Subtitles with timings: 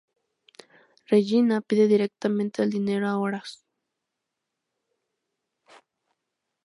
[1.05, 3.59] Regina pide directamente el dinero a Horace.